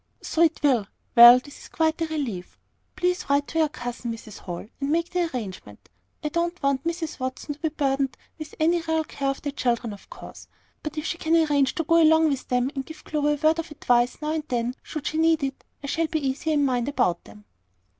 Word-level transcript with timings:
"So 0.23 0.41
it 0.41 0.63
will. 0.63 0.87
Well, 1.15 1.37
this 1.37 1.59
is 1.59 1.69
quite 1.69 2.01
a 2.01 2.07
relief. 2.07 2.57
Please 2.95 3.29
write 3.29 3.47
to 3.49 3.59
your 3.59 3.69
cousin, 3.69 4.11
Mrs. 4.11 4.39
Hall, 4.39 4.67
and 4.79 4.89
make 4.89 5.11
the 5.11 5.29
arrangement. 5.31 5.89
I 6.23 6.29
don't 6.29 6.59
want 6.63 6.85
Mrs. 6.85 7.19
Watson 7.19 7.53
to 7.53 7.59
be 7.59 7.69
burdened 7.69 8.17
with 8.39 8.55
any 8.59 8.81
real 8.81 9.03
care 9.03 9.29
of 9.29 9.43
the 9.43 9.51
children, 9.51 9.93
of 9.93 10.09
course; 10.09 10.47
but 10.81 10.97
if 10.97 11.05
she 11.05 11.19
can 11.19 11.35
arrange 11.35 11.75
to 11.75 11.83
go 11.83 12.01
along 12.01 12.29
with 12.29 12.47
them, 12.47 12.71
and 12.73 12.83
give 12.83 13.03
Clover 13.03 13.33
a 13.33 13.35
word 13.47 13.59
of 13.59 13.69
advice 13.69 14.17
now 14.23 14.31
and 14.31 14.47
then, 14.47 14.73
should 14.81 15.05
she 15.05 15.19
need 15.19 15.43
it, 15.43 15.63
I 15.83 15.85
shall 15.85 16.07
be 16.07 16.27
easier 16.29 16.53
in 16.53 16.65
my 16.65 16.77
mind 16.79 16.87
about 16.89 17.23
them." 17.25 17.45